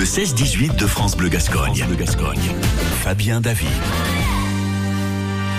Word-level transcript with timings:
Le 0.00 0.06
16-18 0.06 0.76
de 0.76 0.86
France 0.86 1.14
Bleu 1.14 1.28
Gascogne. 1.28 1.84
Fabien 3.02 3.42
David. 3.42 3.68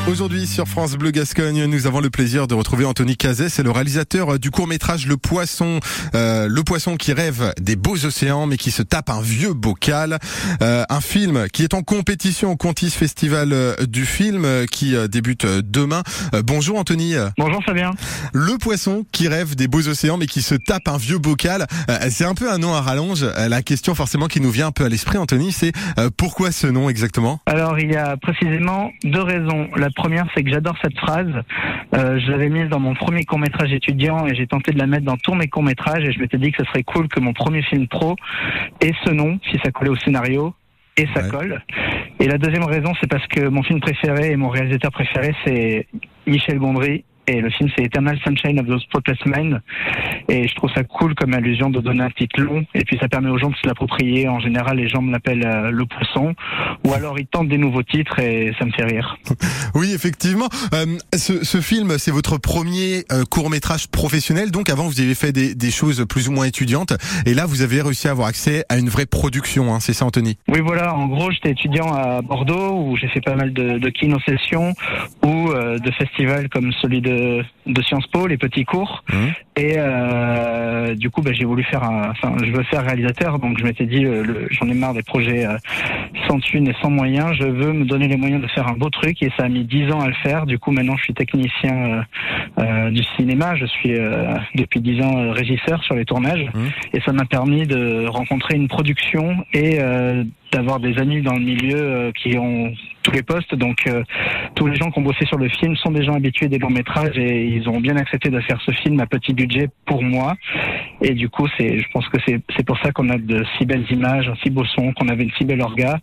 Aujourd'hui 0.10 0.48
sur 0.48 0.68
France 0.68 0.96
Bleu 0.98 1.12
Gascogne, 1.12 1.66
nous 1.66 1.86
avons 1.86 2.00
le 2.02 2.10
plaisir 2.10 2.48
de 2.48 2.56
retrouver 2.56 2.86
Anthony 2.86 3.16
Cazet, 3.16 3.50
c'est 3.50 3.62
le 3.62 3.70
réalisateur 3.70 4.40
du 4.40 4.50
court 4.50 4.68
métrage 4.68 5.06
Le 5.06 5.16
Poisson, 5.16 5.80
euh, 6.16 6.48
le 6.50 6.64
poisson 6.64 6.98
qui 6.98 7.14
rêve 7.14 7.54
des 7.62 7.76
beaux 7.76 8.04
océans 8.04 8.48
mais 8.48 8.58
qui 8.58 8.72
se 8.72 8.82
tape 8.82 9.12
un 9.12 9.22
vieux 9.22 9.54
bocal, 9.54 10.18
euh, 10.64 10.84
un 10.90 11.02
film 11.02 11.48
qui 11.54 11.64
est 11.64 11.76
en 11.76 11.84
compétition 11.84 12.52
au 12.52 12.56
Contis 12.58 12.90
Festival 12.90 13.54
euh, 13.54 13.76
du 13.88 14.06
film 14.06 14.44
euh, 14.44 14.66
qui 14.66 14.96
euh, 14.96 15.08
débute 15.08 15.46
demain. 15.46 16.02
bonjour 16.44 16.80
Anthony. 16.80 17.14
Bonjour 17.38 17.64
Fabien. 17.64 17.92
Le 18.34 18.58
Poisson 18.58 19.06
qui 19.12 19.28
rêve 19.28 19.56
des 19.56 19.68
beaux 19.68 19.88
océans 19.88 20.18
mais 20.18 20.26
qui 20.28 20.42
se 20.42 20.56
tape 20.56 20.88
un 20.88 20.98
vieux 20.98 21.20
bocal, 21.20 21.68
c'est 22.10 22.26
un 22.26 22.34
peu 22.34 22.52
un 22.52 22.58
nom 22.58 22.74
à 22.74 22.82
rallonge. 22.82 23.24
la 23.24 23.62
question 23.62 23.94
forcément 23.94 24.28
qui 24.28 24.42
nous 24.42 24.52
vient 24.52 24.68
un 24.68 24.72
peu 24.72 24.84
à 24.84 24.90
l'esprit 24.90 25.20
Anthony, 25.20 25.52
c'est 25.52 25.72
pourquoi 26.18 26.52
ce 26.52 26.68
nom 26.68 26.90
exactement? 26.90 27.40
Alors 27.46 27.78
il 27.80 27.92
y 27.92 27.96
a 27.96 28.18
précisément 28.18 28.92
deux 29.04 29.22
raisons. 29.22 29.70
La 29.76 29.91
première, 29.92 30.26
c'est 30.36 30.44
que 30.44 30.52
j'adore 30.52 30.76
cette 30.82 30.98
phrase. 30.98 31.32
Euh, 31.96 32.20
je 32.20 32.32
l'avais 32.32 32.50
mise 32.50 32.70
dans 32.70 32.80
mon 32.80 32.94
premier 32.94 33.26
court 33.26 33.40
métrage 33.40 33.72
étudiant 33.72 34.26
et 34.28 34.36
j'ai 34.36 34.48
tenté 34.48 34.72
de 34.72 34.80
la 34.80 34.88
mettre 34.88 35.06
dans 35.06 35.18
tous 35.18 35.34
mes 35.34 35.48
courts 35.48 35.64
métrages 35.64 36.04
et 36.04 36.12
je 36.12 36.20
m'étais 36.20 36.38
dit 36.38 36.52
que 36.52 36.64
ce 36.64 36.70
serait 36.70 36.84
cool 36.84 37.08
que 37.08 37.20
mon 37.20 37.34
premier 37.34 37.62
film 37.64 37.88
pro 37.88 38.16
ait 38.82 38.94
ce 39.06 39.12
nom, 39.12 39.40
si 39.50 39.58
ça 39.64 39.72
collait 39.72 39.92
au 39.92 39.96
scénario. 39.98 40.54
Et 40.98 41.08
ça 41.16 41.24
colle. 41.30 41.64
Et 42.20 42.28
la 42.28 42.38
deuxième 42.38 42.66
raison, 42.66 42.92
c'est 43.00 43.10
parce 43.10 43.26
que 43.28 43.48
mon 43.48 43.64
film 43.64 43.80
préféré 43.80 44.32
et 44.32 44.36
mon 44.36 44.50
réalisateur 44.50 44.92
préféré, 44.92 45.34
c'est 45.46 45.88
Michel 46.28 46.60
Gondry. 46.60 47.06
Et 47.32 47.40
le 47.40 47.50
film, 47.50 47.70
c'est 47.76 47.86
Eternal 47.86 48.20
Sunshine 48.26 48.60
of 48.60 48.68
the 48.68 48.78
Spotless 48.82 49.18
Mind. 49.26 49.62
Et 50.28 50.50
je 50.50 50.56
trouve 50.56 50.70
ça 50.76 50.84
cool 50.84 51.16
comme 51.16 51.34
allusion 51.34 51.70
de 51.70 51.80
donner 51.80 52.04
un 52.04 52.10
titre 52.10 52.42
long. 52.42 52.66
Et 52.76 52.84
puis 52.84 52.98
ça 53.00 53.08
permet 53.08 53.30
aux 53.30 53.38
gens 53.38 53.50
de 53.50 53.56
se 53.56 53.66
l'approprier. 53.66 54.28
En 54.28 54.42
général, 54.42 54.78
les 54.78 54.90
gens 54.90 55.02
me 55.02 55.14
l'appellent 55.14 55.46
euh, 55.46 55.72
le 55.72 55.86
poisson. 55.86 56.36
Ou 56.86 56.94
alors 56.94 57.18
ils 57.20 57.26
tentent 57.26 57.48
des 57.48 57.58
nouveaux 57.58 57.84
titres 57.84 58.20
et 58.20 58.54
ça 58.60 58.66
me 58.66 58.72
fait 58.72 58.84
rire. 58.84 59.18
Oui, 59.74 59.94
effectivement. 59.94 60.50
Euh, 60.74 60.86
ce, 61.16 61.46
ce, 61.46 61.62
film, 61.62 61.98
c'est 61.98 62.12
votre 62.12 62.38
premier 62.38 63.06
euh, 63.12 63.24
court 63.24 63.50
métrage 63.50 63.88
professionnel. 63.88 64.52
Donc 64.52 64.70
avant, 64.70 64.88
vous 64.88 65.00
avez 65.00 65.16
fait 65.16 65.32
des, 65.32 65.56
des, 65.56 65.72
choses 65.72 66.06
plus 66.10 66.28
ou 66.28 66.34
moins 66.34 66.46
étudiantes. 66.46 66.94
Et 67.26 67.34
là, 67.34 67.46
vous 67.46 67.62
avez 67.62 67.82
réussi 67.82 68.10
à 68.10 68.12
avoir 68.12 68.28
accès 68.28 68.66
à 68.68 68.78
une 68.78 68.90
vraie 68.90 69.06
production. 69.06 69.74
Hein, 69.74 69.80
c'est 69.80 69.94
ça, 69.94 70.06
Anthony? 70.06 70.38
Oui, 70.50 70.60
voilà. 70.60 70.94
En 70.94 71.08
gros, 71.08 71.32
j'étais 71.32 71.52
étudiant 71.52 71.94
à 71.94 72.22
Bordeaux 72.22 72.74
où 72.74 72.98
j'ai 72.98 73.08
fait 73.08 73.22
pas 73.22 73.36
mal 73.36 73.54
de, 73.54 73.78
de 73.78 73.90
kino-sessions 73.90 74.74
ou 75.24 75.54
de 75.54 75.92
festivals 75.92 76.50
comme 76.50 76.74
celui 76.82 77.02
de, 77.02 77.12
de 77.66 77.82
Sciences 77.82 78.08
Po, 78.08 78.28
les 78.28 78.38
petits 78.38 78.66
cours. 78.66 79.04
Mmh. 79.12 79.16
Et 79.58 79.74
euh, 79.78 80.96
du 80.96 81.10
coup, 81.10 81.22
bah, 81.22 81.32
j'ai 81.34 81.46
voulu 81.46 81.64
faire 81.64 81.84
un, 81.84 82.12
enfin, 82.12 82.36
je 82.44 82.52
veux 82.52 82.64
faire 82.64 82.84
réalisateur, 82.84 83.40
donc 83.40 83.60
je 83.60 83.64
m'étais 83.64 83.86
dit, 83.86 84.06
j'en 84.52 84.68
ai 84.68 84.74
marre 84.74 84.94
des 84.94 85.04
projets 85.04 85.46
euh, 85.46 85.58
sans 86.28 86.40
thunes 86.40 86.68
et 86.68 86.76
sans 86.82 86.90
moyens. 86.90 87.34
Je 87.40 87.46
veux 87.46 87.74
me 87.74 87.86
donner 87.86 88.08
les 88.08 88.18
moyens 88.18 88.42
de 88.42 88.48
faire 88.48 88.68
un 88.68 88.74
beau 88.74 88.90
truc, 88.90 89.22
et 89.22 89.32
ça 89.38 89.44
a 89.46 89.50
mis 89.50 89.66
dix 89.66 89.92
ans 89.92 90.00
à 90.00 90.08
le 90.08 90.14
faire. 90.24 90.46
Du 90.46 90.58
coup, 90.58 90.72
maintenant, 90.72 90.96
je 90.98 91.04
suis 91.04 91.14
technicien 91.14 92.06
euh 92.58 92.92
du 92.92 93.04
cinéma. 93.16 93.56
Je 93.56 93.66
suis 93.66 93.94
depuis 94.56 94.82
dix 94.82 95.02
ans 95.02 95.32
régisseur 95.32 95.84
sur 95.84 95.96
les 95.96 96.06
tournages, 96.06 96.46
mmh. 96.54 96.98
et 96.98 97.02
ça 97.02 97.14
m'a 97.14 97.26
permis 97.26 97.68
de 97.68 98.08
rencontrer 98.08 98.56
une 98.56 98.68
production 98.68 99.46
et 99.54 99.78
d'avoir 100.52 100.80
des 100.80 100.98
amis 100.98 101.22
dans 101.22 101.34
le 101.34 101.42
milieu 101.42 102.12
qui 102.16 102.38
ont 102.38 102.74
tous 103.12 103.16
les 103.18 103.24
postes. 103.24 103.56
Donc 103.56 103.86
euh, 103.88 104.04
tous 104.56 104.68
les 104.68 104.76
gens 104.76 104.90
qui 104.92 105.00
ont 105.00 105.04
bossé 105.04 105.26
sur 105.26 105.38
le 105.38 105.50
film 105.50 105.76
sont 105.76 105.92
des 105.92 106.04
gens 106.04 106.14
habitués 106.14 106.48
des 106.48 106.58
longs 106.58 106.70
métrages 106.70 107.18
et 107.18 107.46
ils 107.46 107.68
ont 107.70 107.80
bien 107.80 107.96
accepté 107.98 108.30
de 108.30 108.40
faire 108.42 108.60
ce 108.66 108.72
film 108.72 109.00
à 109.00 109.06
petit 109.06 109.34
budget 109.34 109.70
pour 109.86 110.04
moi. 110.04 110.34
Et 111.02 111.14
du 111.14 111.30
coup, 111.30 111.48
c'est, 111.58 111.80
je 111.80 111.86
pense 111.94 112.08
que 112.10 112.18
c'est, 112.26 112.66
pour 112.66 112.78
ça 112.80 112.92
qu'on 112.92 113.10
a 113.10 113.18
de 113.18 113.44
si 113.58 113.66
belles 113.66 113.86
images, 113.92 114.30
un 114.30 114.36
si 114.44 114.50
beau 114.50 114.64
son, 114.66 114.94
qu'on 114.94 115.08
avait 115.08 115.24
une 115.24 115.32
si 115.38 115.46
belle 115.46 115.62
orga. 115.62 116.00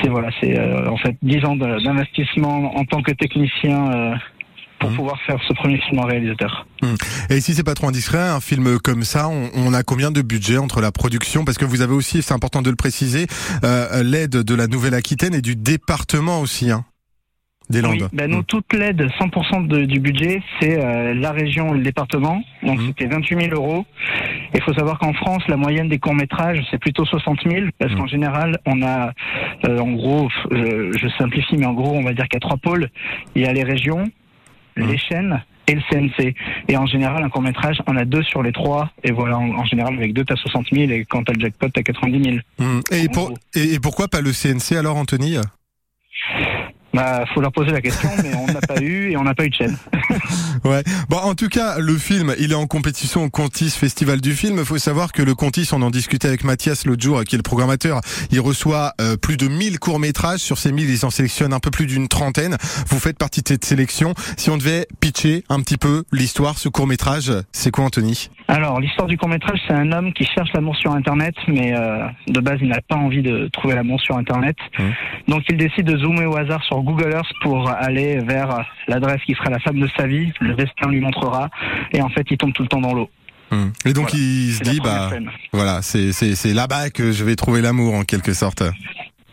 C'est 0.00 0.08
voilà, 0.08 0.28
c'est 0.40 0.58
euh, 0.58 0.88
en 0.88 0.96
fait 0.96 1.16
dix 1.22 1.44
ans 1.44 1.56
d'investissement 1.56 2.76
en 2.76 2.84
tant 2.84 3.02
que 3.02 3.12
technicien. 3.12 4.18
Pour 4.78 4.90
mmh. 4.90 4.96
pouvoir 4.96 5.18
faire 5.26 5.38
ce 5.48 5.54
premier 5.54 5.78
film 5.78 6.00
en 6.00 6.04
réalisateur. 6.06 6.66
Mmh. 6.82 6.94
Et 7.30 7.40
si 7.40 7.54
c'est 7.54 7.64
pas 7.64 7.74
trop 7.74 7.88
indiscret, 7.88 8.20
un 8.20 8.40
film 8.40 8.78
comme 8.78 9.04
ça, 9.04 9.28
on, 9.28 9.50
on, 9.54 9.72
a 9.72 9.82
combien 9.82 10.10
de 10.10 10.20
budget 10.20 10.58
entre 10.58 10.80
la 10.80 10.92
production? 10.92 11.44
Parce 11.44 11.56
que 11.56 11.64
vous 11.64 11.80
avez 11.80 11.94
aussi, 11.94 12.22
c'est 12.22 12.34
important 12.34 12.60
de 12.60 12.70
le 12.70 12.76
préciser, 12.76 13.26
euh, 13.64 14.02
l'aide 14.02 14.32
de 14.32 14.54
la 14.54 14.66
Nouvelle-Aquitaine 14.66 15.34
et 15.34 15.40
du 15.40 15.56
département 15.56 16.40
aussi. 16.40 16.70
Hein 16.70 16.84
des 17.70 17.80
Landes. 17.80 17.94
Oui, 18.00 18.08
ben 18.12 18.30
nous, 18.30 18.38
mmh. 18.38 18.44
toute 18.44 18.72
l'aide, 18.72 19.02
100% 19.20 19.66
de, 19.66 19.84
du 19.84 20.00
budget, 20.00 20.42
c'est 20.60 20.82
euh, 20.82 21.14
la 21.14 21.32
région 21.32 21.74
et 21.74 21.78
le 21.78 21.82
département. 21.82 22.42
Donc 22.62 22.80
c'était 22.86 23.06
28 23.06 23.50
000 23.50 23.54
euros. 23.54 23.84
Il 24.54 24.62
faut 24.62 24.72
savoir 24.74 24.98
qu'en 24.98 25.12
France, 25.12 25.42
la 25.48 25.56
moyenne 25.56 25.88
des 25.88 25.98
courts-métrages, 25.98 26.60
c'est 26.70 26.78
plutôt 26.78 27.04
60 27.04 27.40
000, 27.46 27.66
parce 27.78 27.94
qu'en 27.94 28.06
général, 28.06 28.58
on 28.66 28.82
a, 28.82 29.12
euh, 29.68 29.78
en 29.78 29.92
gros, 29.92 30.28
je, 30.50 30.92
je, 30.96 31.08
simplifie, 31.18 31.56
mais 31.56 31.66
en 31.66 31.74
gros, 31.74 31.92
on 31.92 32.02
va 32.02 32.12
dire 32.12 32.24
qu'il 32.28 32.34
y 32.34 32.44
a 32.44 32.48
trois 32.48 32.56
pôles. 32.56 32.88
Il 33.34 33.42
y 33.42 33.46
a 33.46 33.52
les 33.52 33.64
régions, 33.64 34.04
les 34.76 34.94
mmh. 34.94 34.98
chaînes 34.98 35.42
et 35.68 35.74
le 35.74 35.82
CNC. 35.90 36.34
Et 36.68 36.76
en 36.76 36.86
général, 36.86 37.22
un 37.22 37.28
court 37.28 37.42
métrage, 37.42 37.78
on 37.86 37.96
a 37.96 38.04
deux 38.04 38.22
sur 38.22 38.42
les 38.42 38.52
trois. 38.52 38.90
Et 39.02 39.10
voilà, 39.10 39.38
en, 39.38 39.64
général, 39.64 39.94
avec 39.94 40.12
deux, 40.12 40.24
t'as 40.24 40.36
60 40.36 40.66
000 40.72 40.90
et 40.90 41.04
quand 41.04 41.24
t'as 41.24 41.32
le 41.32 41.40
jackpot, 41.40 41.68
t'as 41.68 41.82
90 41.82 42.24
000. 42.24 42.36
Mmh. 42.58 42.80
Et, 42.92 43.08
pour, 43.08 43.32
et, 43.54 43.78
pourquoi 43.80 44.08
pas 44.08 44.20
le 44.20 44.32
CNC 44.32 44.76
alors, 44.76 44.96
Anthony? 44.96 45.38
Bah, 46.96 47.26
faut 47.34 47.42
leur 47.42 47.52
poser 47.52 47.72
la 47.72 47.82
question, 47.82 48.08
mais 48.22 48.34
on 48.34 48.46
n'a 48.46 48.60
pas 48.60 48.80
eu 48.80 49.10
et 49.10 49.18
on 49.18 49.22
n'a 49.22 49.34
pas 49.34 49.44
eu 49.44 49.50
de 49.50 49.54
chaîne. 49.54 49.76
ouais. 50.64 50.82
Bon, 51.10 51.18
en 51.18 51.34
tout 51.34 51.50
cas, 51.50 51.78
le 51.78 51.98
film, 51.98 52.34
il 52.38 52.52
est 52.52 52.56
en 52.56 52.66
compétition 52.66 53.24
au 53.24 53.28
Contis 53.28 53.68
Festival 53.68 54.22
du 54.22 54.32
film. 54.32 54.56
Il 54.58 54.64
faut 54.64 54.78
savoir 54.78 55.12
que 55.12 55.22
le 55.22 55.34
Contis, 55.34 55.68
on 55.72 55.82
en 55.82 55.90
discutait 55.90 56.28
avec 56.28 56.42
Mathias 56.42 56.86
l'autre 56.86 57.02
jour, 57.02 57.22
qui 57.24 57.34
est 57.34 57.38
le 57.38 57.42
programmateur. 57.42 58.00
Il 58.30 58.40
reçoit 58.40 58.94
euh, 58.98 59.18
plus 59.18 59.36
de 59.36 59.46
1000 59.46 59.78
courts 59.78 59.98
métrages. 59.98 60.40
Sur 60.40 60.56
ces 60.56 60.72
1000, 60.72 60.88
ils 60.88 61.04
en 61.04 61.10
sélectionnent 61.10 61.52
un 61.52 61.60
peu 61.60 61.70
plus 61.70 61.86
d'une 61.86 62.08
trentaine. 62.08 62.56
Vous 62.88 62.98
faites 62.98 63.18
partie 63.18 63.42
de 63.42 63.48
cette 63.48 63.66
sélection. 63.66 64.14
Si 64.38 64.48
on 64.48 64.56
devait 64.56 64.86
pitcher 64.98 65.44
un 65.50 65.60
petit 65.60 65.76
peu 65.76 66.04
l'histoire, 66.12 66.56
ce 66.56 66.70
court 66.70 66.86
métrage, 66.86 67.30
c'est 67.52 67.70
quoi, 67.70 67.84
Anthony? 67.84 68.30
Alors, 68.48 68.80
l'histoire 68.80 69.08
du 69.08 69.18
court 69.18 69.28
métrage, 69.28 69.58
c'est 69.66 69.74
un 69.74 69.90
homme 69.92 70.12
qui 70.12 70.24
cherche 70.24 70.50
l'amour 70.54 70.76
sur 70.76 70.92
Internet, 70.92 71.34
mais 71.48 71.76
euh, 71.76 72.06
de 72.28 72.40
base, 72.40 72.58
il 72.62 72.68
n'a 72.68 72.80
pas 72.80 72.96
envie 72.96 73.20
de 73.20 73.48
trouver 73.52 73.74
l'amour 73.74 74.00
sur 74.00 74.16
Internet. 74.16 74.56
Mmh. 74.78 74.84
Donc, 75.28 75.42
il 75.50 75.56
décide 75.56 75.84
de 75.84 75.98
zoomer 75.98 76.26
au 76.26 76.36
hasard 76.36 76.62
sur 76.62 76.80
Google 76.86 77.12
Earth 77.12 77.32
pour 77.42 77.68
aller 77.68 78.20
vers 78.20 78.64
l'adresse 78.88 79.20
qui 79.26 79.34
sera 79.34 79.50
la 79.50 79.58
femme 79.58 79.80
de 79.80 79.88
sa 79.96 80.06
vie. 80.06 80.32
Le 80.40 80.54
destin 80.54 80.88
lui 80.88 81.00
montrera. 81.00 81.50
Et 81.92 82.00
en 82.00 82.08
fait, 82.08 82.26
il 82.30 82.38
tombe 82.38 82.52
tout 82.52 82.62
le 82.62 82.68
temps 82.68 82.80
dans 82.80 82.94
l'eau. 82.94 83.10
Hum. 83.52 83.72
Et 83.84 83.92
donc 83.92 84.12
il 84.12 84.54
se 84.54 84.62
dit 84.64 84.80
bah 84.82 85.08
voilà 85.52 85.80
c'est 85.80 86.52
là-bas 86.52 86.90
que 86.90 87.12
je 87.12 87.22
vais 87.22 87.36
trouver 87.36 87.60
l'amour 87.60 87.94
en 87.94 88.02
quelque 88.02 88.32
sorte. 88.32 88.64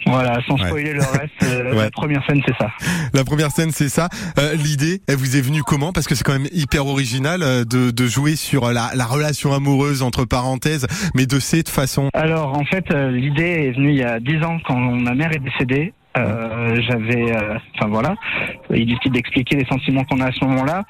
Voilà, 0.06 0.40
sans 0.48 0.58
spoiler 0.58 0.94
le 0.94 1.00
reste, 1.00 1.44
euh, 1.44 1.74
la 1.84 1.90
première 1.90 2.26
scène 2.26 2.42
c'est 2.46 2.56
ça. 2.58 2.70
La 3.14 3.24
première 3.24 3.52
scène 3.52 3.72
c'est 3.72 3.88
ça. 3.88 4.10
Euh, 4.38 4.54
L'idée, 4.56 5.02
elle 5.08 5.16
vous 5.16 5.38
est 5.38 5.42
venue 5.42 5.64
comment? 5.64 5.94
Parce 5.94 6.08
que 6.08 6.16
c'est 6.16 6.26
quand 6.26 6.34
même 6.34 6.50
hyper 6.52 6.88
original 6.88 7.42
euh, 7.42 7.64
de, 7.64 7.90
de 7.90 8.08
jouer 8.08 8.36
sur 8.36 8.72
la, 8.72 8.90
la, 8.94 9.06
relation 9.06 9.54
amoureuse 9.54 10.02
entre 10.02 10.26
parenthèses, 10.26 10.88
mais 11.16 11.26
de 11.26 11.40
cette 11.40 11.70
façon. 11.70 12.10
Alors 12.14 12.58
en 12.58 12.66
fait, 12.66 12.90
l'idée 12.92 13.68
est 13.68 13.72
venue 13.72 13.92
il 13.92 13.98
y 13.98 14.04
a 14.04 14.20
dix 14.20 14.44
ans 14.44 14.60
quand 14.66 14.78
ma 14.78 15.16
mère 15.16 15.32
est 15.32 15.40
décédée. 15.40 15.94
Euh, 16.16 16.80
j'avais, 16.88 17.36
euh, 17.36 17.58
enfin 17.76 17.90
voilà, 17.90 18.14
il 18.70 18.86
décide 18.86 19.14
d'expliquer 19.14 19.56
les 19.56 19.66
sentiments 19.66 20.04
qu'on 20.04 20.20
a 20.22 20.28
à 20.28 20.32
ce 20.32 20.46
moment-là. 20.46 20.84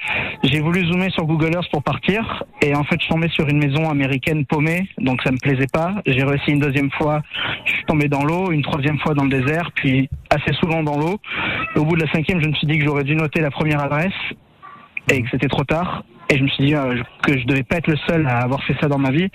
J'ai 0.44 0.60
voulu 0.60 0.86
zoomer 0.86 1.10
sur 1.12 1.26
Google 1.26 1.54
Earth 1.54 1.72
pour 1.72 1.82
partir, 1.82 2.44
et 2.62 2.76
en 2.76 2.84
fait, 2.84 2.96
je 3.00 3.06
suis 3.06 3.14
tombé 3.14 3.30
sur 3.30 3.48
une 3.48 3.58
maison 3.58 3.90
américaine 3.90 4.46
paumée, 4.46 4.90
donc 4.98 5.22
ça 5.24 5.32
me 5.32 5.38
plaisait 5.38 5.68
pas. 5.72 5.94
J'ai 6.06 6.24
réussi 6.24 6.52
une 6.52 6.60
deuxième 6.60 6.92
fois, 6.92 7.22
je 7.66 7.72
suis 7.72 7.86
tombé 7.86 8.10
dans 8.10 8.26
l'eau, 8.26 8.52
une 8.52 8.64
troisième 8.64 9.00
fois 9.00 9.14
dans 9.14 9.24
le 9.24 9.30
désert, 9.30 9.72
puis 9.76 10.10
assez 10.30 10.54
souvent 10.60 10.84
dans 10.84 10.98
l'eau. 10.98 11.18
Au 11.78 11.86
bout 11.86 11.96
de 11.96 12.02
la 12.02 12.12
cinquième, 12.12 12.42
je 12.42 12.50
me 12.50 12.54
suis 12.56 12.68
dit 12.68 12.78
que 12.80 12.86
j'aurais 12.86 13.06
dû 13.06 13.16
noter 13.16 13.40
la 13.40 13.52
première 13.52 13.82
adresse 13.82 14.12
et 15.10 15.22
que 15.22 15.30
c'était 15.32 15.48
trop 15.48 15.64
tard. 15.64 16.04
Et 16.30 16.38
je 16.38 16.44
me 16.44 16.48
suis 16.50 16.66
dit 16.66 16.76
euh, 16.76 16.96
que 17.22 17.38
je 17.38 17.46
devais 17.46 17.64
pas 17.64 17.78
être 17.78 17.88
le 17.88 17.98
seul 18.08 18.26
à 18.28 18.40
avoir 18.40 18.64
fait 18.64 18.76
ça 18.80 18.88
dans 18.88 18.98
ma 18.98 19.12
vie. 19.12 19.30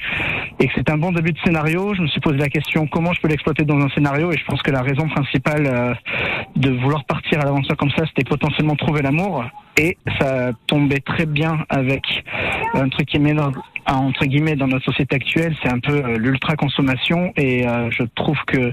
Et 0.58 0.66
que 0.66 0.72
c'est 0.74 0.90
un 0.90 0.98
bon 0.98 1.12
début 1.12 1.32
de 1.32 1.38
scénario. 1.44 1.94
Je 1.94 2.02
me 2.02 2.06
suis 2.08 2.20
posé 2.20 2.38
la 2.38 2.48
question 2.48 2.86
comment 2.86 3.12
je 3.12 3.20
peux 3.20 3.28
l'exploiter 3.28 3.64
dans 3.64 3.78
un 3.78 3.88
scénario? 3.90 4.32
Et 4.32 4.38
je 4.38 4.44
pense 4.44 4.62
que 4.62 4.70
la 4.70 4.82
raison 4.82 5.08
principale 5.08 5.66
euh, 5.66 5.94
de 6.56 6.70
vouloir 6.70 7.04
partir 7.04 7.40
à 7.40 7.44
l'aventure 7.44 7.76
comme 7.76 7.90
ça, 7.90 8.04
c'était 8.06 8.28
potentiellement 8.28 8.76
trouver 8.76 9.02
l'amour. 9.02 9.44
Et 9.76 9.96
ça 10.18 10.50
tombait 10.66 10.98
très 10.98 11.24
bien 11.24 11.64
avec 11.68 12.02
un 12.74 12.88
truc 12.88 13.06
qui 13.06 13.16
est 13.16 13.20
entre 13.86 14.26
guillemets 14.26 14.56
dans 14.56 14.66
notre 14.66 14.84
société 14.84 15.16
actuelle, 15.16 15.56
c'est 15.62 15.72
un 15.72 15.78
peu 15.78 16.04
euh, 16.04 16.18
l'ultra 16.18 16.56
consommation 16.56 17.32
et 17.36 17.64
je 17.90 18.02
trouve 18.16 18.36
que 18.46 18.72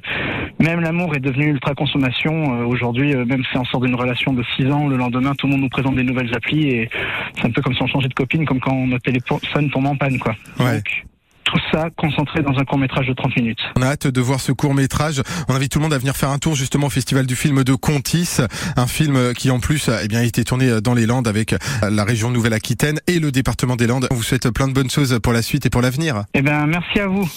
même 0.60 0.82
l'amour 0.82 1.16
est 1.16 1.20
devenu 1.20 1.46
ultra 1.52 1.74
consommation 1.74 2.66
aujourd'hui. 2.68 3.16
même 3.16 3.44
si 3.52 3.58
on 3.58 3.66
sort 3.66 3.82
d'une 3.82 3.96
relation 3.96 4.34
de 4.34 4.44
6 4.58 4.72
ans, 4.72 4.88
le 4.88 4.98
lendemain 4.98 5.34
tout 5.36 5.46
le 5.46 5.52
monde 5.54 5.62
nous 5.62 5.70
présente 5.70 5.96
des 5.96 6.04
nouvelles 6.04 6.34
applis. 6.36 6.68
Et 6.70 6.90
c'est 7.36 7.46
un 7.46 7.52
peu 7.52 7.62
comme 7.62 7.76
si 7.76 7.84
on 7.84 7.88
changeait 7.88 8.05
de 8.08 8.14
copine, 8.14 8.46
comme 8.46 8.60
quand 8.60 8.88
notre 8.88 9.04
téléphone 9.04 9.70
tombe 9.72 9.86
en 9.86 9.96
panne 9.96 10.20
quoi. 10.20 10.36
Ouais 10.60 10.82
tout 11.46 11.60
ça 11.72 11.90
concentré 11.96 12.42
dans 12.42 12.58
un 12.58 12.66
court 12.66 12.78
métrage 12.78 13.08
de 13.08 13.14
30 13.14 13.38
minutes. 13.38 13.60
On 13.78 13.82
a 13.82 13.88
hâte 13.88 14.08
de 14.08 14.22
voir 14.22 14.40
ce 14.40 14.52
court 14.52 14.74
métrage. 14.74 15.22
On 15.48 15.56
invite 15.56 15.72
tout 15.72 15.80
le 15.80 15.84
monde 15.84 15.94
à 15.94 15.98
venir 15.98 16.16
faire 16.16 16.30
un 16.30 16.40
tour 16.40 16.56
justement 16.56 16.88
au 16.88 16.90
festival 16.90 17.26
du 17.26 17.36
film 17.36 17.64
de 17.64 17.76
Contis, 17.76 18.38
un 18.76 18.88
film 18.88 19.34
qui 19.34 19.52
en 19.52 19.60
plus 19.60 19.90
eh 20.04 20.08
bien, 20.08 20.20
a 20.20 20.24
été 20.24 20.44
tourné 20.44 20.82
dans 20.82 20.94
les 20.94 21.06
Landes 21.06 21.28
avec 21.28 21.56
la 21.88 22.04
région 22.04 22.32
Nouvelle-Aquitaine 22.32 23.00
et 23.08 23.20
le 23.20 23.32
département 23.32 23.76
des 23.76 23.88
Landes. 23.88 24.08
On 24.12 24.16
vous 24.16 24.24
souhaite 24.24 24.50
plein 24.50 24.68
de 24.68 24.74
bonnes 24.74 24.90
choses 24.90 25.20
pour 25.22 25.34
la 25.34 25.42
suite 25.42 25.66
et 25.66 25.70
pour 25.70 25.82
l'avenir. 25.82 26.26
Eh 26.34 26.42
bien, 26.42 26.66
merci 26.66 27.00
à 27.00 27.08
vous. 27.08 27.30